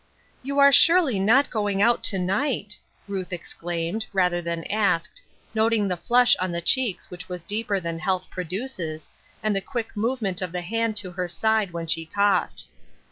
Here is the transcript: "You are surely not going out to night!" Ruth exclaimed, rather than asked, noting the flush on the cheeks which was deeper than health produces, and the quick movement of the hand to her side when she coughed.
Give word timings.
"You 0.41 0.57
are 0.57 0.71
surely 0.71 1.19
not 1.19 1.51
going 1.51 1.79
out 1.79 2.03
to 2.05 2.17
night!" 2.17 2.75
Ruth 3.07 3.31
exclaimed, 3.31 4.07
rather 4.13 4.41
than 4.41 4.63
asked, 4.63 5.21
noting 5.53 5.87
the 5.87 5.95
flush 5.95 6.35
on 6.37 6.51
the 6.51 6.59
cheeks 6.59 7.11
which 7.11 7.29
was 7.29 7.43
deeper 7.43 7.79
than 7.79 7.99
health 7.99 8.27
produces, 8.31 9.11
and 9.43 9.55
the 9.55 9.61
quick 9.61 9.95
movement 9.95 10.41
of 10.41 10.51
the 10.53 10.61
hand 10.61 10.97
to 10.97 11.11
her 11.11 11.27
side 11.27 11.69
when 11.69 11.85
she 11.85 12.07
coughed. 12.07 12.63